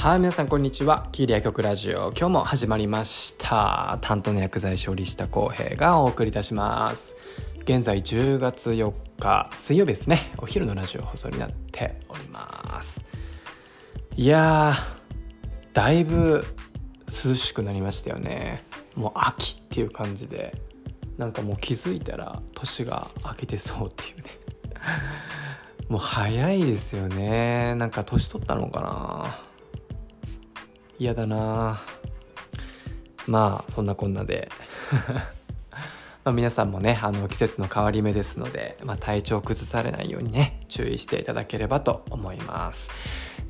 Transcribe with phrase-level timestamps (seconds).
[0.00, 1.08] はい、皆さんこんにちは。
[1.12, 2.10] キーリア曲ラジオ。
[2.12, 3.98] 今日も始まりました。
[4.00, 7.16] 担当の薬剤師折下康平がお送りいたします。
[7.64, 10.32] 現在10月4日水曜日ですね。
[10.38, 13.02] お昼のラジオ放送になっております。
[14.16, 16.46] いやー、だいぶ
[17.06, 18.64] 涼しくなりましたよね。
[18.96, 20.56] もう秋っていう感じで、
[21.18, 24.24] なんかもう気づいたら年が明けてそうっていうね。
[25.90, 27.74] もう早いですよね。
[27.74, 29.49] なんか年取ったのかな。
[31.00, 31.80] 嫌だな。
[33.26, 34.50] まあそんなこんなで。
[36.24, 42.90] ま皆さんもねあの季節の変わり目ですので、まあ、体調崩されないようにね注意していただければと思います。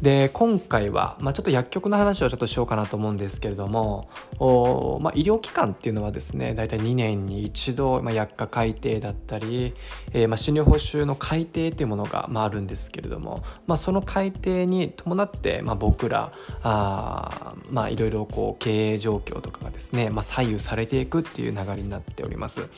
[0.03, 9.75] で今回は、まあ、ちょっと薬局の話をちょっとしようかなと思うんですけれどもお、まあ、医療機関っていうのはですね大体2年に一度、まあ、薬価改定だったり、
[10.13, 22.69] えーまあ、診療報酬の改定というものが、まあ、あるんですけれども、まあ、その改定に伴って、まあ、僕らあまあいろいろこう経営状況とかがですね、まあ、左右されていくっていう流れになっております。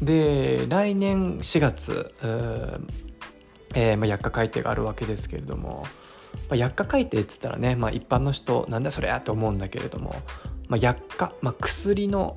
[0.00, 2.14] で来年4月、
[3.74, 5.86] えーまあ、薬価改定があるわけですけれども
[6.48, 10.14] まあ、薬価改定っつったらね、まあ、一般の人なんだそれやと思うんだけれども、
[10.68, 12.36] まあ、薬価、まあ、薬の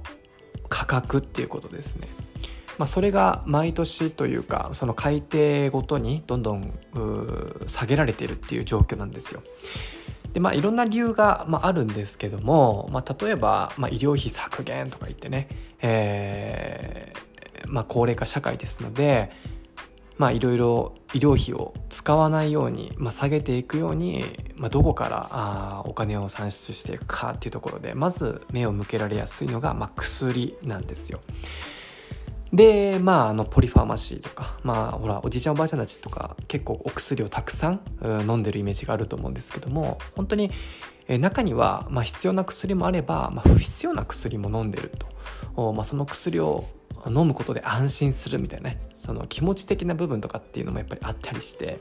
[0.69, 2.07] 価格っていうことですね。
[2.77, 6.77] まあ、それが毎年というかその改定ごとにどんどん
[7.67, 9.41] 下げられているっていう状況なんですよ。
[10.33, 15.47] でまあいろんな理由が、まあ、あるんですけども、まあ、例えば、まあ、医療費削減とか言ってね、
[15.81, 17.35] えー
[17.67, 19.31] まあ、高齢化社会ですので
[20.17, 24.23] まあいろいろ医療費を使わないように、まあ、下げていくように、
[24.55, 31.19] まあ、どこからあお金を算出していくかっていうところでまず目を向けられやすいのが、まあ、薬なんですよ。
[32.53, 40.51] でまああのポリファーマシーとかまあほらおじいちゃんおばあちゃんたちとか結構お薬をたくさん飲んでるイメージがあると思うんですけども本当に
[41.07, 44.91] 中には、まあ、必要な薬もあれば、まあ、不必要な薬も飲んでる
[45.55, 46.65] と、まあ、その薬を
[47.09, 51.79] 飲むことで安心するみたいなねその気持ち的な部分とかっていうのもやっぱりあったりして、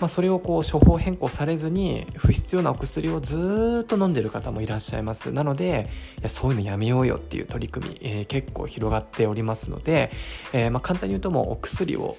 [0.00, 10.10] まあ、それをこう処方変更されずに不必要なお薬をずっと飲んでる方もいらっしゃいますなのでいやそういうのやめようよっていう取り組み、えー、結構広がっておりますので、
[10.52, 12.16] えー、まあ簡単に言うともうお薬を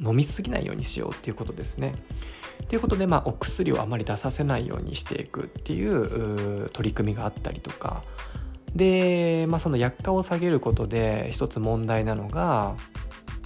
[0.00, 1.94] 飲みすぎないようにしようっていうことですね。
[2.68, 8.02] ということで、まあ、お薬をあまり出させないようにしていくっていう取り組みがあったりとか
[8.76, 12.76] で、まあ、その薬価を下げることで一つ問題なのが、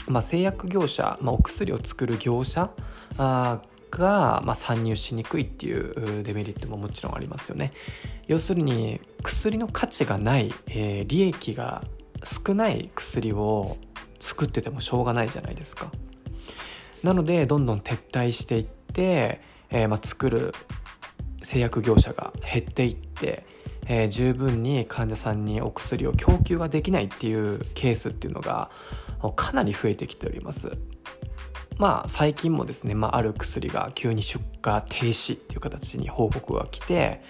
[0.08, 2.70] まあ、製薬業者、まあ、お薬を作る業者
[3.16, 7.72] あが、まあ、参入しにくいっていうデメリットももちろんありますよね。
[8.26, 11.84] 要するに薬の価値がない、えー、利益が
[12.24, 13.76] 少ない薬を
[14.20, 15.90] 作っててもしょうがないじゃないですか。
[17.02, 20.54] なのでどんどん撤退していって、えーまあ、作る
[21.42, 23.44] 製薬業者が減っていって
[23.92, 28.70] えー、十分に患者さんにお薬を供給ができないっていうケースっていうのが
[29.34, 30.78] かなり増えてきております。
[31.76, 37.20] まあ最近もですね、まあ、ある薬が急に出荷停止っていう形に報告が来て、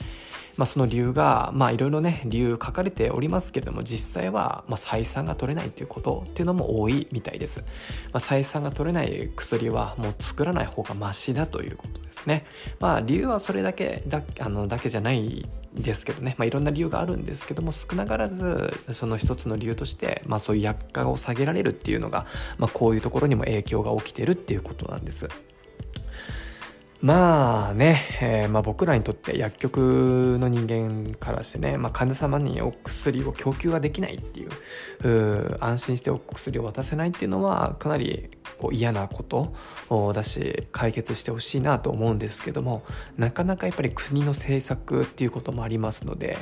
[0.58, 7.60] まあ、その理由がまあいろいろね理由書かれておりますけれども実際はまあ採算が取れないっていうことっていうのも多いみたいです、
[8.12, 12.44] まあ、採算が取れない薬はもう作らない方がマシだということですね
[12.80, 22.26] まあ理由はそれだけだあのだけじゃないですけどね、まあ、いろんな理由があるんですけども少なからずその一つの理由として、まあ、そういう薬価を下げられるっていうのが、
[22.58, 25.28] まあ、こういうところにも影響が起きてるっていうことなんです。
[27.02, 38.28] まあね、えー、まあ僕らにとって薬局の人間からしてね、まあ、患者様にお薬を供給ができないっていう安心してお薬を渡せないっていうのはかなり
[38.58, 39.54] こう嫌なこと
[40.12, 42.82] だし解決してほしいなと思うんですけども
[43.16, 46.36] なかなかやっぱり国の政策っていうこともありますので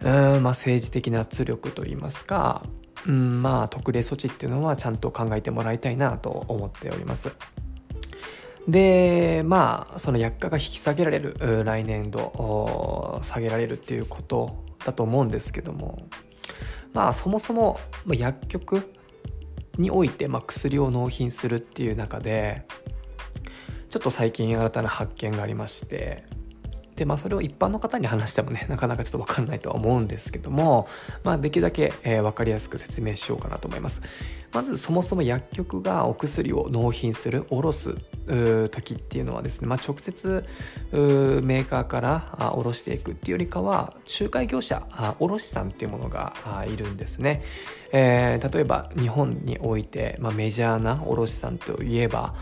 [0.00, 2.64] うん、まあ、政治的な圧力といいますか、
[3.06, 7.32] うん、まあ特例措置っていうのはちゃんと考えてもらいたいなと思っております。
[8.68, 16.06] でまあその薬価が引き下げられる来年度下げられるっていうことだと思うんですけども
[16.92, 18.92] まあそもそも薬局
[19.78, 22.66] において、まあ、薬を納品するっていう中で
[23.88, 26.24] ちょっと最近新たな発見がありまして
[26.98, 30.88] でまあそれを一般の方に話してもねなかなかちょっと分かんないとは思うんですけども、
[31.22, 34.02] まあ、できるだけ、えー、分かりやすく説明しようかなと思います。
[34.52, 37.94] まずそもそも薬局がお薬を納品する卸す
[38.70, 40.44] 時っていうのはですね、まあ、直接
[40.90, 44.86] メーカーから卸していくっていうよりかは仲介業者
[45.18, 46.34] 卸さんっていうものが
[46.66, 47.44] いるんですね、
[47.92, 52.34] えー、例えば日本において、まあ、メジャーな卸さんといえば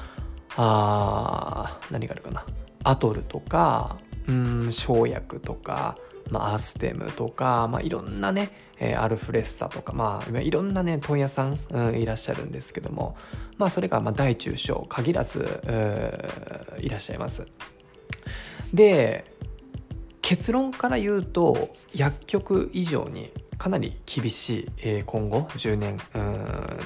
[0.56, 2.46] あ何があるかな。
[2.84, 3.96] アトルとか
[4.28, 5.96] うん生薬とか、
[6.30, 13.16] まあ、アステムとか、まあ、いろんなね、えー、アルフレッサとか、まあ、いろんなね問屋さん、うん、いらっしゃるんですけども、
[13.58, 15.60] まあ、それがまあ大中小限らず
[16.80, 17.46] いらっしゃいます。
[18.74, 19.24] で
[20.22, 25.98] 結論から言うと薬局以上にかなり厳しい、えー、今後10年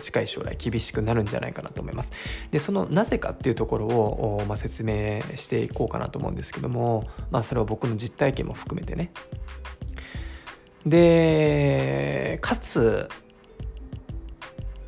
[0.01, 2.13] 近い将来厳しくなるんじゃないかなと思います。
[2.51, 9.13] でそのなぜかっていうところを、まあ、説明していこうかなと思うんですけども、まあ、それは僕の実体験も含めてね。
[10.87, 13.09] でかつ、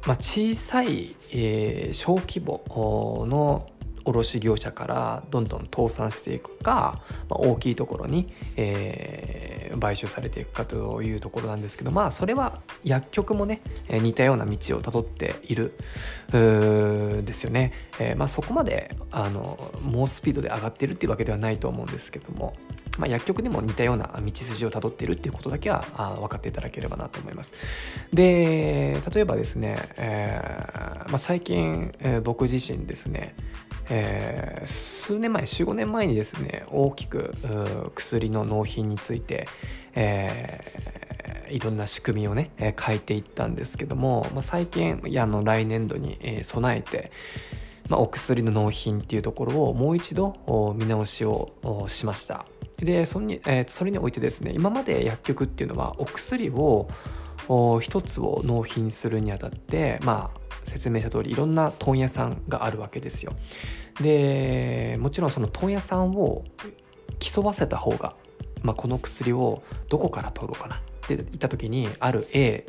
[0.06, 3.68] まあ、小さい、えー、小規模の
[4.04, 15.74] 卸業者からどんどん倒産していくか、まあ、大きいところに、えー、買収されていくかというところなんですけどまあそれは薬局もね似たような道をたどっている
[16.30, 22.54] ですよね、えー、まあ、そこまであの猛スピードで上がっているっていうわけではないと思うんですけども、
[22.98, 27.52] まあ、薬局でも似たような道筋をたどっているっていうことだけはあ分かっていただければなと思います。
[28.12, 33.34] で例えばですね、えー、まあ、最近、えー、僕自身ですね
[33.90, 37.34] えー、数年前45年前にですね大きく
[37.94, 39.48] 薬の納品について、
[39.94, 47.12] えー、いろんな仕組みをね、変えていったんですけども、まあ、最近いやあの来年度に、備えて、
[47.88, 51.52] まあ、お薬の納品っていうところをもう一度見直しを
[51.88, 52.46] しました。
[52.82, 56.88] でそれに,、えー、それにおいてですね今まで薬局っていうのはお薬を
[57.80, 63.32] 一つを納品するにあたってまあ説明した通りいろんな問屋さんがあるわけですよ。
[64.00, 66.44] でもちろんその問屋さんを
[67.18, 68.14] 競わせた方が、
[68.62, 70.76] まあ、この薬をどこから取ろうかな？
[70.76, 72.64] って言った時にある A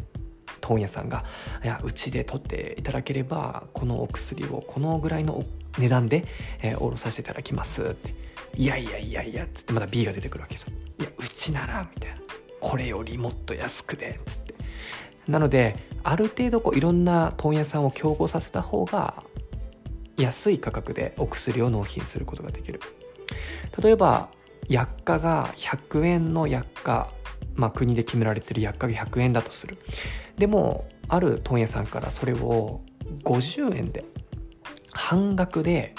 [0.61, 1.23] 問屋さんが
[1.63, 5.43] 「いやうちで取っていただければこのお薬をこのぐらいの
[5.77, 6.25] 値段で、
[6.61, 8.13] えー、おろさせていただきます」って
[8.55, 10.73] 「いやいやいやいや」っつってまた B が出てくるわけですよ。
[10.99, 12.17] いやうちならみたいな。
[12.59, 14.55] これよりもっと安くでっつって。
[15.27, 19.23] なのである程度こういろんな問屋さんを競合させた方が
[20.17, 22.79] 安い価格でお薬を納品することができる。
[23.81, 24.29] 例えば
[24.69, 27.11] 薬価が100円の薬価
[27.55, 29.77] まあ国で決められてる薬価が100円だとする。
[30.37, 32.81] でもある問屋さんからそれを
[33.23, 34.05] 50円で
[34.93, 35.95] 半額で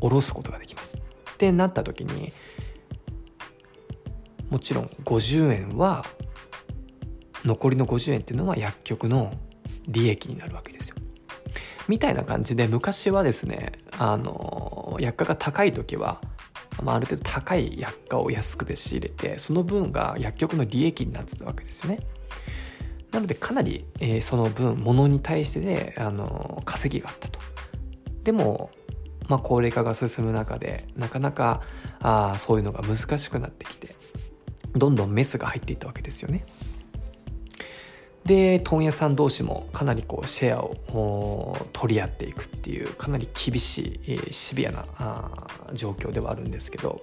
[0.00, 0.98] 下ろすことができます。
[1.42, 2.32] ってなった時に
[4.48, 6.06] もちろん50円は
[7.44, 9.32] 残りの50円っていうのは薬局の
[9.88, 10.96] 利益になるわけですよ。
[11.88, 16.20] みたいな感じで昔はですねあの薬価が高い時は、
[16.80, 21.98] まあ、ある程度高い薬価を安くで仕入れてその分が薬局の利益になってたわけですよね。
[23.10, 27.40] なのでかなり、えー、その分物に対してで、あの稼ぎがあったと。
[28.22, 28.70] でも、
[29.32, 31.62] まあ、高齢化が進む中でなかなか
[32.00, 33.94] あそういうのが難しくなってきて
[34.74, 36.44] どんどんメスが入っていったわけですよね。
[38.26, 44.84] で問屋さん同士もかなりこうシェアを取り合っていくっていうかなり厳しいシビアな
[45.72, 47.00] 状況ではあるんですけど、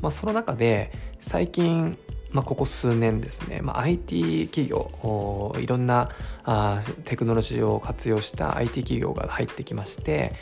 [0.00, 1.98] まあ、その中で最近、
[2.30, 6.10] まあ、ここ数年ですね、まあ、IT 企業いろんな
[6.44, 10.32] あテクノロジーを活用した IT 企業が入ってきまして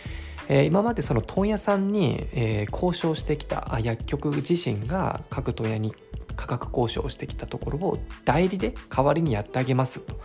[0.49, 5.95] えー、今までその問屋さんに、えー、交渉してきた薬局自身が各問屋に
[6.37, 10.19] 価格交渉してきたところを代理で代わりにやってあげますと。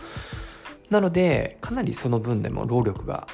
[0.90, 3.28] なのでかなりその分でも労力が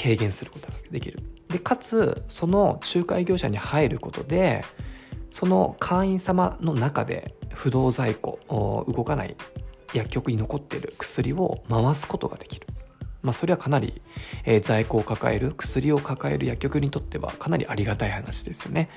[0.00, 1.20] 軽減することができる。
[1.48, 4.64] でかつその仲介業者に入ることで
[5.30, 9.36] その会員様の中で不動在庫動かない
[9.92, 12.61] 薬局に残っている薬を回すことができる。
[13.22, 14.02] まあ、それはかなり、
[14.44, 18.88] えー、在庫を抱える薬を抱える薬局にとってはかなりありがたい話ですよね。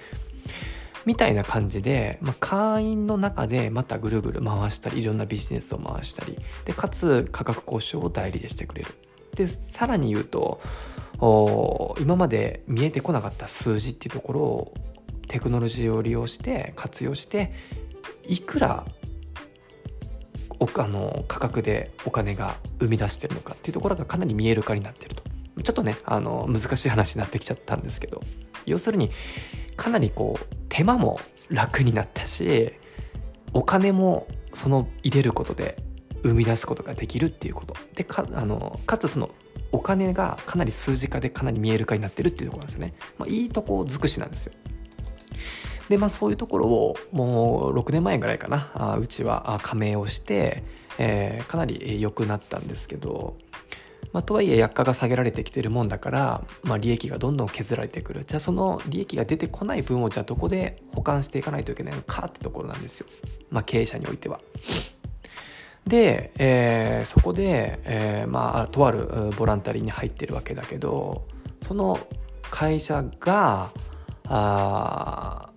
[1.05, 8.96] みたいな感じで、まあ、会員の中でまたぐるぐる回したりいろんなビジネスを回したりでかつ価格交渉を代理でしてくれる
[9.36, 10.62] でさらに言うと
[12.00, 14.74] 今まで見えてこなかった数字っていうところを
[15.27, 17.53] テクノロジーを利用して活用して
[18.27, 18.86] いくら
[20.59, 25.24] あの価格でお金が生み出してるのかっていうところがかなり見える化になってると。
[25.63, 28.21] ちょっとねあの難しい話になってきちゃったんですけど。
[28.65, 29.12] 要するに
[29.75, 31.19] かなりこう手間も
[31.50, 32.74] 楽になったし
[33.53, 35.77] お金もその入れることで
[36.24, 37.75] 生み出すことができるっていうこと。
[37.95, 39.29] でかあのかつその
[39.71, 44.53] お金がかなり数字化でかなり見える化になってるっていうところなんですよね、まあ、いいとこ尽くしなんですよ。
[45.89, 48.72] でまあそういうところをもう6年前ぐらいかな。
[48.74, 50.63] あうちは加盟をして、
[50.98, 53.38] えー、かなり良くなったんですけど
[54.15, 58.24] まあ、とはいえ薬価が下げられてきてるもんだから、まあ、利益がどんどん削られてくる。
[58.25, 63.08] じゃあその利益が出てこない分をじゃあどこで保管していかないといけないのかってところなんですよ、
[63.50, 64.39] まあ、経営者においては。
[65.86, 71.27] で、えー、そこで、えー、まあとあるボランタリーに入ってるわけだけど
[71.62, 72.00] その
[72.50, 73.70] 会社が
[74.30, 75.50] あ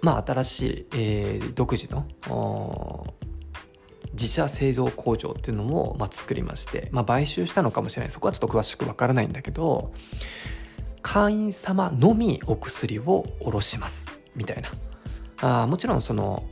[0.00, 2.06] まあ新しい、えー、独自の
[4.12, 8.10] 自社製造工場っていうのも、まあ、作りまして、まあ、買収したのかもしれない。
[8.10, 9.92] そこはちょっと詳しくわからないんだけど
[11.02, 14.08] 会員様のみお薬を卸します。
[14.34, 15.62] みたいな。
[15.62, 16.44] あもちろんその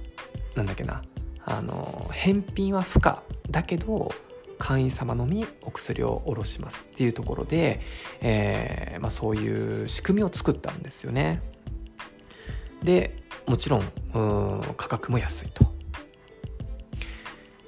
[0.55, 1.03] なんだっけな。
[1.47, 4.13] あの返品は不可だけど
[4.59, 7.81] 会員様のみお薬を卸しますっていうところで、
[8.21, 11.43] えーまあ、そういう仕組みを作ったんですよね。
[12.85, 13.83] でもちろん
[14.77, 15.65] 価格も安いと。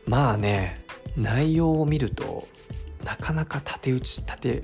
[0.06, 0.85] まあね
[1.16, 2.46] 内容を見ると
[3.04, 4.62] なかなか縦打ち縦、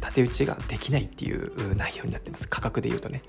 [0.00, 2.48] 縦打ちができないっていう内容になってます。
[2.48, 3.22] 価格で言うとね。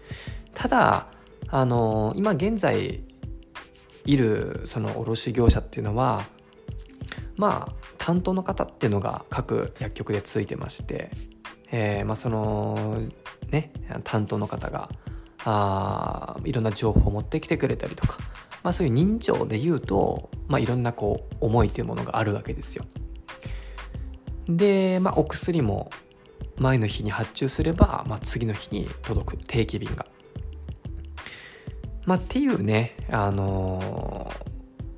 [0.53, 1.08] ただ
[1.50, 3.03] あの今現在
[4.06, 6.24] いるその卸業者っていうのは
[7.36, 11.12] まあ担当の方っていうのが各薬局でついてまして、
[11.72, 13.01] えー、まあその
[13.50, 13.72] ね
[14.03, 14.89] 担当の方が
[15.46, 18.17] あいろんな情報を持ってきてくれたりとか
[18.63, 22.86] まあ、そういう認情で言うと、まあ、いろんなこう思いというものがあるわけですよ。
[24.48, 25.91] で、まあ、お薬も
[26.58, 30.05] 前の日に発注すれば、まあ、次の日に届く定期便が。
[32.05, 34.31] まあ、っていうね、あの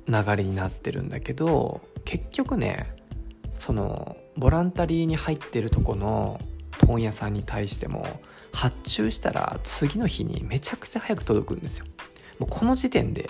[0.06, 2.96] ー、流れになってるんだけど結局ね
[3.54, 6.40] そのボランタリーに入ってるとこの
[6.86, 8.06] 問屋さんに対しても
[8.52, 11.86] 発注したら次の日にめちゃくちゃ早く届くんですよ。
[12.38, 13.28] もうこの時点で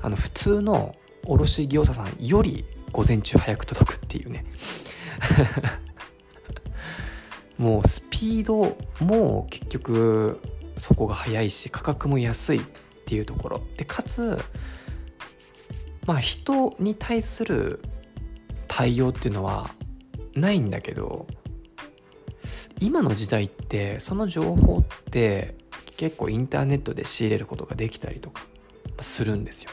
[0.00, 4.44] あの普通の卸業者さんより午前中早く届くっていうね
[7.58, 10.40] もうスピードも結局
[10.78, 12.62] そこが速いし価格も安いっ
[13.06, 14.38] ていうところでかつ
[16.06, 17.82] まあ人に対する
[18.68, 19.70] 対応っていうのは
[20.34, 21.26] ないんだけど
[22.80, 25.54] 今の時代ってその情報って
[25.96, 28.42] 結構インターネットで仕入れることができたりとか
[29.00, 29.70] するんですよ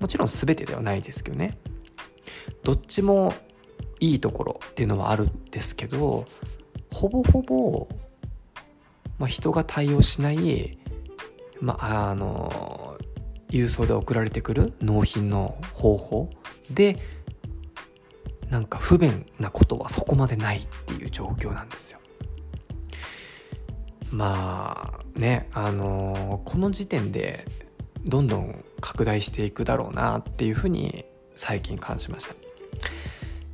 [0.00, 1.58] もちろん全てではないですけどね
[2.62, 3.34] どっちも
[4.00, 6.26] いいところっていうのはあるんですけど
[6.92, 7.88] ほぼほぼ、
[9.18, 10.78] まあ、人が対応しない、
[11.60, 12.98] まあ、あの
[13.50, 16.30] 郵送で送られてくる納品の方法
[16.70, 16.98] で
[18.50, 21.98] なんか不便なことはそこまでないっていう状況なんですよ。
[24.14, 27.44] まあねあのこの時点で
[28.04, 31.04] どんどん拡大していくだろうなっていうふうに
[31.34, 32.34] 最近感じました。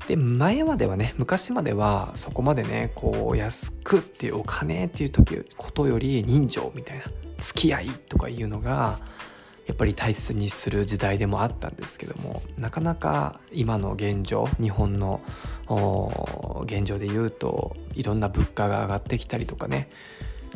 [0.06, 7.04] で前まではね昔まではそこまでねこう安くっていうお金っていう時ことより人情みたいな
[7.38, 8.98] 付き合いとかいうのが
[9.66, 15.20] やっぱり大切にする時代でもあったんですけどもなかなか今の現状日本の
[16.66, 19.88] 現状で言うといろんな物価が上がってきたりとかね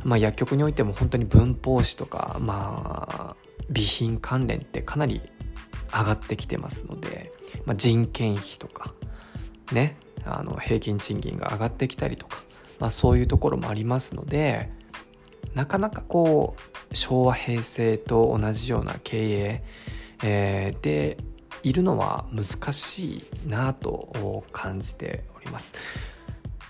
[0.04, 3.36] まあ、薬局においても本当に文法紙とか、まあ、
[3.68, 5.22] 備品関連ってかなり
[5.92, 7.32] 上がってきてますので、
[7.64, 8.92] まあ、人件費とか
[9.72, 12.42] ねあの平均賃金が上がってきたりとか、
[12.78, 14.70] まあ、そういうところもありますので
[15.54, 19.64] なかなかこう昭和平成と同じような経営、
[20.22, 21.16] えー、で
[21.62, 25.74] いるのは難しいなと感じております。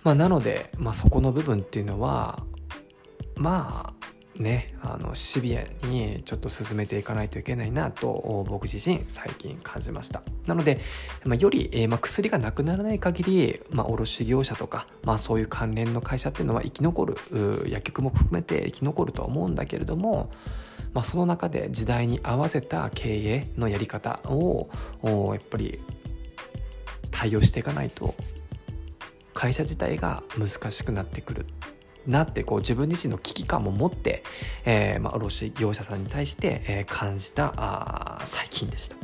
[0.04, 2.44] まあ、なので、まあ、そこの部分っていうのは
[3.36, 10.22] まあねあのシビアにちょっと進めていかないといけないなと僕自身最近感じました。
[10.46, 10.80] なので、
[11.24, 17.16] まあ、より、えー、まあ、薬がなくならない限り、まあ、卸業者とか、まあ、そういう関連の会社っていうのは生き残る
[17.66, 20.30] 薬局も含めて生き残るとは思うんだけれども
[20.94, 24.70] まあ、その中で時代に合わせた経営のやり方を
[25.02, 25.80] やっぱり
[27.10, 28.14] 対応していかないと
[29.34, 31.46] 会社自体が難しくなってくる。
[32.06, 34.22] なってこう自分自身の危機感も持って、
[34.64, 38.96] えーまあ、卸業者さんに対して、えー、感じたあ最近でした。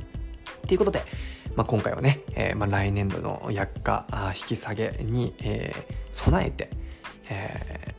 [0.67, 1.05] ということで、
[1.57, 6.71] まあ、今回はね、えーまあ、来年度の薬価引き下げに、えー、備えて、
[7.29, 7.95] え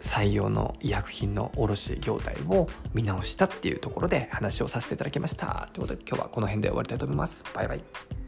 [0.00, 5.68] ー、採用の医薬品の卸業態を見直したっていうところで話をさせていただきました。
[5.72, 7.44] ということで今日はこの辺で終わりたいと思います。
[7.54, 8.19] バイバイ。